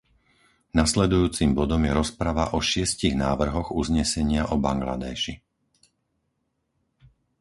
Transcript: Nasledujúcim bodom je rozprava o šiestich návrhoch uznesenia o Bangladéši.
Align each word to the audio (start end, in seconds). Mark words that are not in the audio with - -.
Nasledujúcim 0.79 1.49
bodom 1.59 1.81
je 1.87 1.91
rozprava 2.01 2.45
o 2.57 2.57
šiestich 2.69 3.13
návrhoch 3.25 3.69
uznesenia 3.81 4.43
o 4.49 4.55
Bangladéši. 4.65 5.33